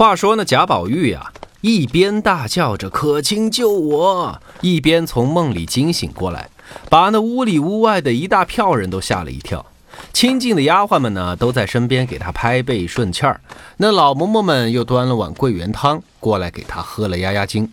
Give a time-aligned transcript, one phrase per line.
[0.00, 6.48] 话说呢，贾宝玉呀，一边大叫着“可卿救我”，一边从梦里惊醒过来，
[6.88, 9.66] 把那屋里屋外的一大票人都吓了一跳。
[10.14, 13.38] 亲近的丫鬟们呢，都在身边给他拍背顺气儿。
[13.76, 17.70] 那老嬷嬷们又端了碗桂圆汤过来给他喝了压压惊。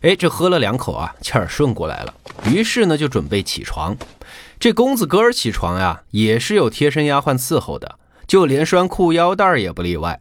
[0.00, 2.12] 哎，这喝了两口啊，气儿顺过来了。
[2.46, 3.96] 于是呢，就准备起床。
[4.58, 7.94] 这公子哥儿起床呀，也是有贴身丫鬟伺候的，
[8.26, 10.18] 就连拴裤腰带也不例外。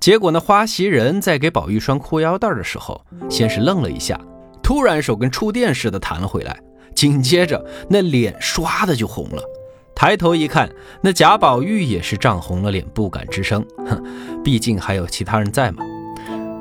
[0.00, 4.20] 结果那花袭人在给宝玉拴裤腰带的时候，先是愣了一下，
[4.62, 6.58] 突然手跟触电似的弹了回来，
[6.94, 9.42] 紧接着那脸唰的就红了。
[9.94, 10.70] 抬头一看，
[11.02, 13.66] 那贾宝玉也是涨红了脸，不敢吱声。
[13.78, 14.00] 哼，
[14.44, 15.82] 毕竟还有其他人在嘛。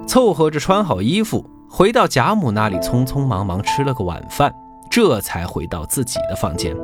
[0.07, 4.51] 凑合着穿好衣服，回到贾母那里，匆匆忙忙吃了个晚饭，
[4.89, 6.75] 这才回到自己的房间。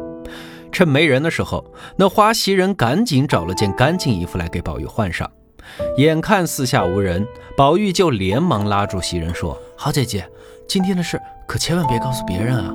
[0.72, 1.64] 趁没人的时候，
[1.98, 5.30] 那花袭人赶紧找了件干净衣服来给宝玉换上。
[5.98, 7.28] 眼看四下无人，
[7.58, 10.28] 宝玉就连忙拉住袭人说：“好姐姐，
[10.68, 12.74] 今天的事可千万别告诉别人啊。”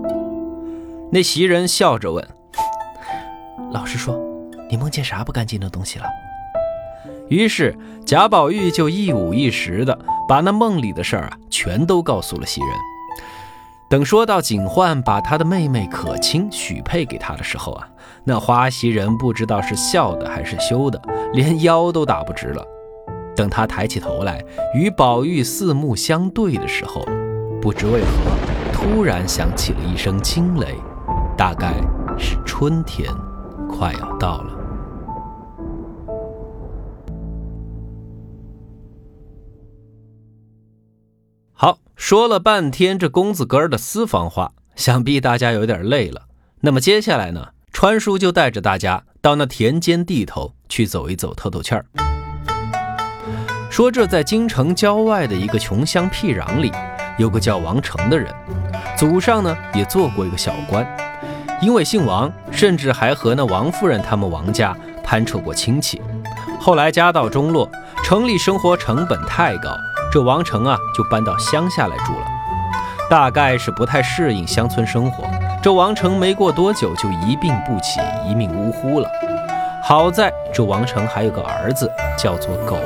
[1.11, 2.27] 那袭人笑着问。
[3.73, 4.19] 老实说，
[4.71, 6.05] 你梦见啥不干净的东西了？
[7.29, 12.71] 于是贾宝玉就一五一十的把那梦里的事儿啊，全都告诉了袭人。
[13.91, 17.89] 等说到警幻把他的妹妹可卿许配给他的时候啊，
[18.25, 21.01] 那花袭人不知道是笑的还是羞的，
[21.33, 22.63] 连腰都打不直了。
[23.39, 24.45] 等他抬起头来
[24.75, 27.05] 与宝玉四目相对的时候，
[27.63, 28.09] 不知为何
[28.73, 30.75] 突然响起了一声惊雷，
[31.37, 31.75] 大概
[32.19, 33.09] 是春天。
[33.71, 34.59] 快要到了。
[41.53, 46.23] 好，说了半天这公子哥儿的私房话，想必大家有点累了。
[46.63, 51.87] 那么接下来呢，川叔就带着大家到那田间地头去走一走，透透气儿。
[53.79, 56.73] 说这在京城郊外的一个穷乡僻壤里，
[57.17, 58.27] 有个叫王成的人，
[58.97, 60.85] 祖上呢也做过一个小官。
[61.61, 66.03] 因为姓王，甚至还和那王夫人他们王家攀扯过亲戚。
[66.59, 67.71] 后来家道中落，
[68.03, 69.71] 城里生活成本太高，
[70.13, 72.27] 这王成啊就搬到乡下来住了。
[73.09, 75.23] 大概是不太适应乡村生活，
[75.63, 79.09] 这王成没过多久就一病不起，一命呜呼了。
[79.85, 81.89] 好在这王成还有个儿子，
[82.19, 82.77] 叫做狗，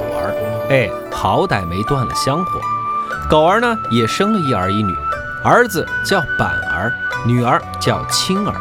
[0.70, 2.60] 哎，好歹没断了香火。
[3.28, 4.96] 狗儿呢也生了一儿一女，
[5.44, 6.92] 儿子叫板儿。
[7.24, 8.54] 女儿叫青儿，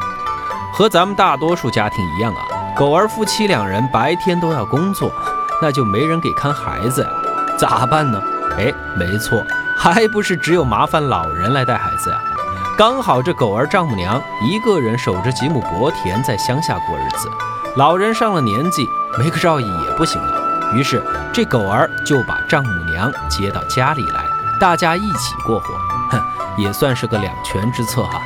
[0.72, 2.42] 和咱们大多数家庭一样啊。
[2.76, 5.12] 狗儿夫妻两人白天都要工作，
[5.62, 7.10] 那就没人给看孩子呀，
[7.58, 8.22] 咋办呢？
[8.58, 9.44] 哎，没错，
[9.76, 12.22] 还不是只有麻烦老人来带孩子呀。
[12.78, 17.30] 刚好这狗儿丈母娘一个人守着几亩薄田在乡下过日子，
[17.78, 18.88] 老人上了年纪，
[19.18, 20.41] 没个照应也不行了。
[20.74, 24.26] 于是这狗儿就把丈母娘接到家里来，
[24.60, 25.74] 大家一起过活，
[26.10, 26.22] 哼，
[26.58, 28.22] 也算是个两全之策哈。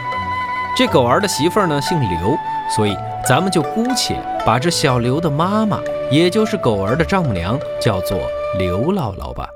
[0.78, 2.38] 这狗儿的媳妇儿呢姓刘，
[2.75, 2.95] 所以
[3.28, 5.79] 咱们就姑且把这小刘的妈妈，
[6.11, 8.19] 也就是狗儿的丈母娘，叫做
[8.59, 9.47] 刘姥姥吧。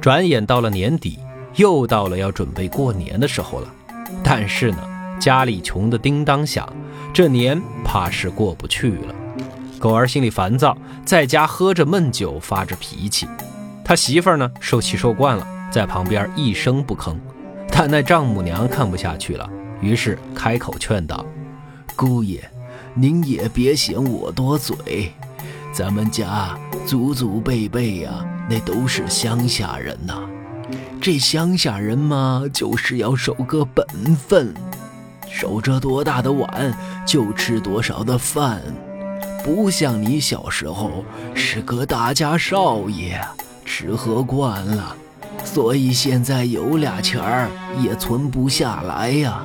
[0.00, 1.18] 转眼到了年底，
[1.56, 3.68] 又到了要准备过年的时候了。
[4.22, 4.78] 但是呢，
[5.20, 6.66] 家里穷得叮当响，
[7.12, 9.14] 这年怕是过不去了。
[9.80, 10.76] 狗儿心里烦躁，
[11.06, 13.26] 在家喝着闷酒，发着脾气。
[13.82, 17.16] 他媳妇儿呢受气受惯了，在旁边一声不吭。
[17.72, 19.48] 但那丈母娘看不下去了，
[19.80, 21.24] 于是开口劝道
[21.96, 22.46] ：“姑爷，
[22.92, 25.10] 您也别嫌我多嘴，
[25.72, 30.20] 咱们家祖祖辈辈呀，那都是乡下人呐。
[31.00, 34.52] 这乡下人嘛，就是要守个本分，
[35.26, 36.76] 守着多大的碗
[37.06, 38.60] 就吃多少的饭，
[39.44, 43.20] 不像你小时候是个大家少爷，
[43.64, 44.96] 吃喝惯了。”
[45.42, 47.48] 所以现在有俩钱儿
[47.82, 49.42] 也存不下来呀，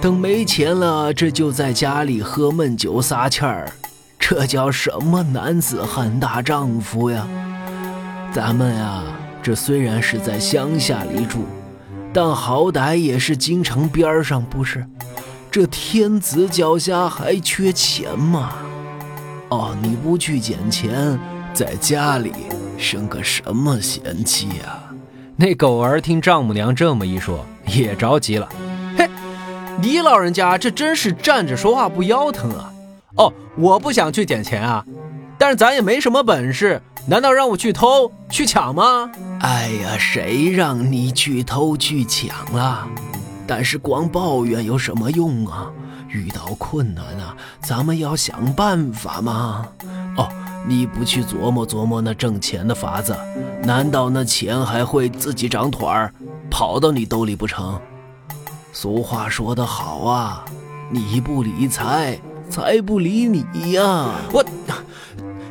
[0.00, 3.68] 等没钱了，这就在家里喝闷酒撒气儿，
[4.16, 7.26] 这叫什么男子汉大丈夫呀？
[8.32, 9.02] 咱们呀，
[9.42, 11.44] 这虽然是在乡下里住，
[12.12, 14.86] 但好歹也是京城边上，不是？
[15.50, 18.52] 这天子脚下还缺钱吗？
[19.50, 21.18] 哦，你不去捡钱，
[21.54, 22.32] 在家里
[22.76, 24.84] 生个什么贤妻啊？
[25.36, 28.48] 那狗儿听丈母娘这么一说，也着急了。
[28.96, 29.08] 嘿，
[29.80, 32.72] 你老人家这真是站着说话不腰疼啊！
[33.16, 34.84] 哦，我不想去捡钱啊，
[35.38, 39.10] 但是咱也没什么本事，难道让我去偷去抢吗？
[39.40, 42.86] 哎呀，谁让你去偷去抢了？
[43.46, 45.70] 但是光抱怨有什么用啊？
[46.08, 49.66] 遇到困难啊，咱们要想办法嘛。
[50.16, 50.28] 哦，
[50.66, 53.16] 你不去琢磨琢磨那挣钱的法子，
[53.62, 56.12] 难道那钱还会自己长腿儿，
[56.50, 57.78] 跑到你兜里不成？
[58.72, 60.44] 俗话说得好啊，
[60.90, 62.18] 你不理财，
[62.48, 64.10] 财不理你呀！
[64.32, 64.44] 我，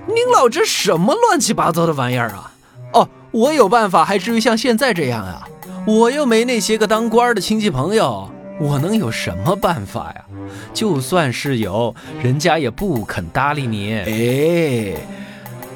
[0.08, 2.52] 您老这什么乱七八糟的玩意儿啊？
[2.94, 5.48] 哦，我有办法，还至于像现在这样啊？
[5.86, 10.26] 我又没那些个当官的亲戚朋友，我能有什么办法呀？
[10.74, 13.94] 就算是有，人家也不肯搭理你。
[13.94, 15.00] 哎，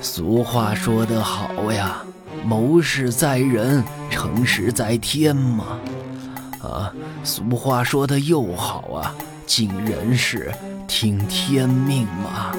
[0.02, 2.02] 俗话说得好呀，
[2.44, 5.66] 谋事在人，成事在天嘛。
[6.62, 6.92] 啊，
[7.24, 9.14] 俗话说的又好啊，
[9.46, 10.52] 尽人事，
[10.88, 12.52] 听天命嘛。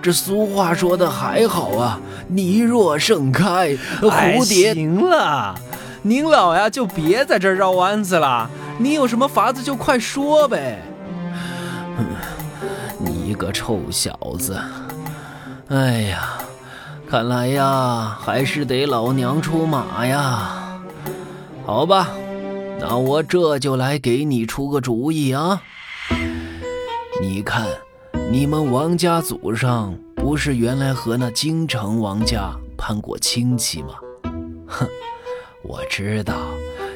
[0.00, 1.98] 这俗话说的还好啊，
[2.28, 3.70] 你若盛开，
[4.00, 4.74] 蝴蝶。
[4.74, 5.54] 行了，
[6.02, 10.82] 您老呀就别在这绕弯子了，你有什么法子就快说呗。
[12.98, 14.60] 你一个臭小子！
[15.68, 16.38] 哎呀，
[17.08, 20.80] 看来呀，还是得老娘出马呀。
[21.64, 22.10] 好吧。
[22.80, 25.62] 那我这就来给你出个主意啊！
[27.22, 27.66] 你看，
[28.30, 33.94] 你们王家祖上不是原来和那京城王家攀过亲戚吗？
[34.66, 34.86] 哼，
[35.62, 36.34] 我知道，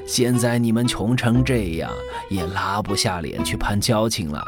[0.08, 1.90] 现在你们穷成这样，
[2.30, 4.42] 也拉不下脸去攀交情了。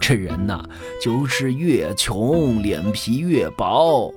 [0.00, 0.64] 这人呐，
[1.02, 4.10] 就是越穷脸皮越薄。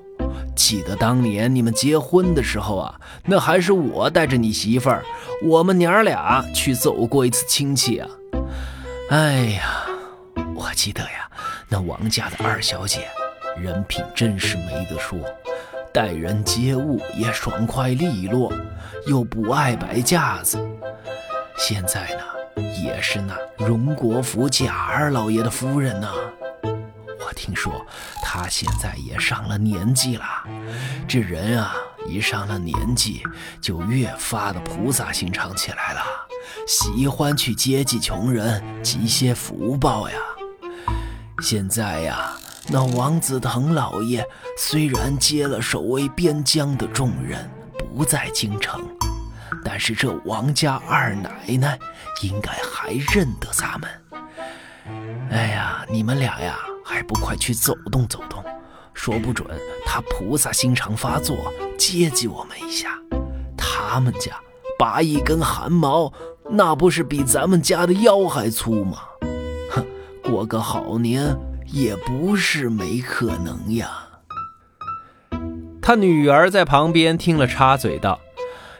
[0.55, 2.95] 记得当年你们结婚的时候啊，
[3.25, 5.03] 那还是我带着你媳妇儿，
[5.43, 8.09] 我们娘儿俩去走过一次亲戚啊。
[9.09, 9.85] 哎呀，
[10.55, 11.29] 我记得呀，
[11.67, 13.01] 那王家的二小姐，
[13.57, 15.19] 人品真是没得说，
[15.93, 18.53] 待人接物也爽快利落，
[19.07, 20.59] 又不爱摆架子。
[21.57, 26.07] 现在呢，也是那荣国府贾二老爷的夫人呢。
[26.63, 27.85] 我听说
[28.23, 30.23] 他现在也上了年纪了，
[31.07, 31.73] 这人啊，
[32.07, 33.23] 一上了年纪
[33.61, 36.01] 就越发的菩萨心肠起来了，
[36.67, 40.15] 喜欢去接济穷人，积些福报呀。
[41.41, 42.33] 现在呀，
[42.71, 44.23] 那王子腾老爷
[44.55, 47.49] 虽然接了守卫边疆的重任，
[47.95, 48.81] 不在京城，
[49.65, 51.79] 但是这王家二奶奶
[52.21, 53.89] 应该还认得咱们。
[55.31, 56.59] 哎呀，你们俩呀！
[56.85, 58.43] 还不快去走动走动，
[58.95, 59.47] 说不准
[59.85, 62.97] 他菩萨心肠发作，接济我们一下。
[63.55, 64.39] 他们家
[64.77, 66.11] 拔一根汗毛，
[66.49, 68.99] 那不是比咱们家的腰还粗吗？
[69.71, 69.85] 哼，
[70.23, 71.35] 过个好年
[71.71, 73.89] 也不是没可能呀。
[75.81, 78.19] 他女儿在旁边听了，插嘴道：“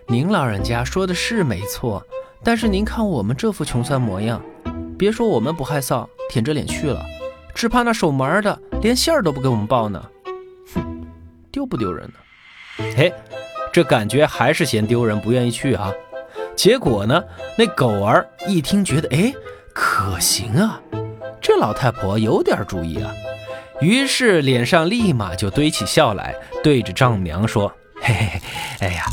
[0.07, 2.05] 您老人家说的是没错，
[2.43, 4.41] 但是您看我们这副穷酸模样，
[4.97, 7.03] 别说我们不害臊，舔着脸去了。”
[7.55, 10.01] 只怕那守门的连信儿都不给我们报呢，
[10.73, 11.05] 哼，
[11.51, 12.85] 丢不丢人呢？
[12.95, 13.11] 嘿，
[13.73, 15.91] 这感觉还是嫌丢人，不愿意去啊。
[16.55, 17.21] 结果呢，
[17.57, 19.33] 那狗儿一听，觉得哎，
[19.73, 20.79] 可行啊，
[21.41, 23.11] 这老太婆有点主意啊。
[23.81, 28.41] 于是脸上立马就堆起笑来，对着丈母娘说：“嘿嘿
[28.79, 29.05] 嘿，哎呀，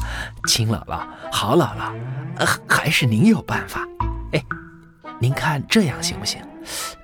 [0.49, 1.95] 亲姥姥，好姥姥，
[2.37, 3.87] 呃，还是您有办法。
[4.33, 4.43] 哎，
[5.21, 6.41] 您看这样行不行？”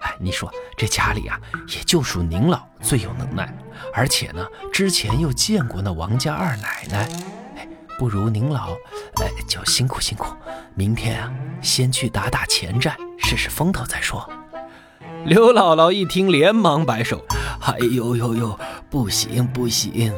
[0.02, 1.38] 哎，你说这家里啊，
[1.69, 3.48] 也就属您老最有能耐，
[3.94, 7.08] 而且呢，之前又见过那王家二奶奶。
[7.96, 8.72] 不如您老，
[9.22, 10.34] 哎，就辛苦辛苦。
[10.74, 14.29] 明天啊，先去打打前站，试试风头再说。
[15.24, 17.24] 刘姥姥一听，连忙摆手
[17.62, 18.58] ：“哎呦呦呦，
[18.91, 20.12] 不行不行！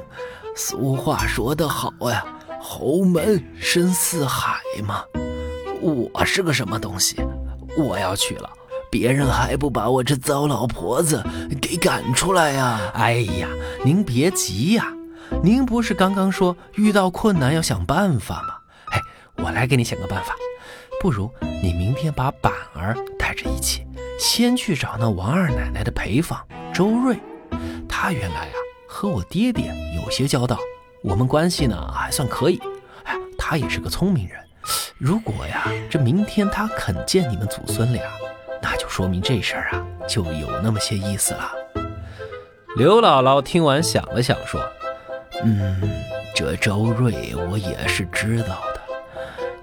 [0.57, 2.25] 俗话说得好呀，
[2.61, 5.05] 侯门深似海嘛。
[5.81, 7.17] 我是个什么东西？
[7.77, 8.49] 我要去了。”
[8.91, 11.21] 别人还不把我这糟老婆子
[11.61, 12.81] 给赶出来呀？
[12.95, 13.49] 哎呀，
[13.85, 14.87] 您别急呀，
[15.43, 18.55] 您不是刚刚说遇到困难要想办法吗？
[18.93, 19.01] 哎，
[19.43, 20.35] 我来给你想个办法，
[21.01, 21.29] 不如
[21.61, 23.85] 你明天把板儿带着一起，
[24.19, 26.41] 先去找那王二奶奶的陪房
[26.73, 27.19] 周瑞。
[27.89, 28.55] 他原来啊
[28.89, 30.59] 和我爹爹有些交道，
[31.03, 32.61] 我们关系呢还算可以。
[33.05, 34.39] 哎，他也是个聪明人，
[34.99, 38.03] 如果呀这明天他肯见你们祖孙俩。
[38.63, 41.53] 那就说明这事儿啊，就有那么些意思了。
[42.77, 44.59] 刘姥姥听完想了想，说
[45.45, 45.81] ：“嗯，
[46.35, 48.81] 这周瑞我也是知道的，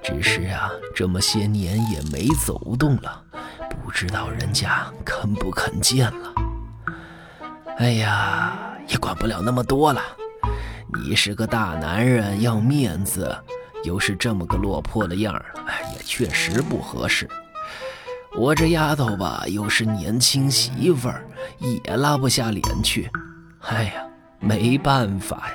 [0.03, 3.23] 只是啊，这么些年也没走动了，
[3.91, 6.33] 不知道人家肯不肯见了。
[7.77, 8.53] 哎呀，
[8.87, 10.01] 也管不了那么多了。
[10.93, 13.37] 你是个大男人，要面子，
[13.83, 17.29] 又是这么个落魄的样儿，哎，也确实不合适。”
[18.33, 21.25] 我这丫头吧，又是年轻媳妇儿，
[21.59, 23.11] 也拉不下脸去。
[23.59, 24.05] 哎呀，
[24.39, 25.53] 没办法呀，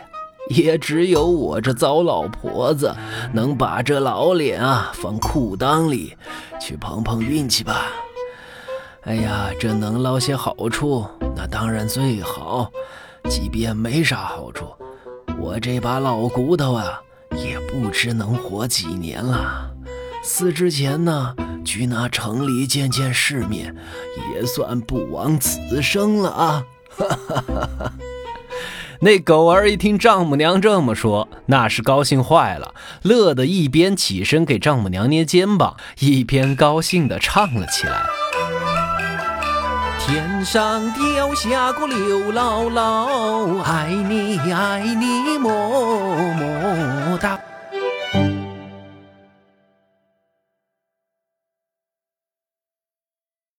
[0.50, 2.94] 也只有我这糟老婆子
[3.32, 6.14] 能把这老脸啊放裤裆里，
[6.60, 7.86] 去碰碰运气吧。
[9.06, 12.68] 哎呀，这能捞些好处，那当然最好。
[13.28, 14.66] 即便没啥好处，
[15.38, 19.70] 我这把老骨头啊，也不知能活几年了。
[20.24, 23.76] 死之前呢，去那城里见见世面，
[24.34, 26.64] 也算不枉此生了啊！
[26.90, 27.92] 哈哈哈哈。
[29.00, 38.02] 那狗儿一听丈母娘这么说，那是高兴坏了，乐得一边起身给丈母娘捏肩膀，一边高兴地唱了起来。
[40.06, 45.50] 天上掉下个刘姥姥，爱你爱你么
[46.38, 47.36] 么哒。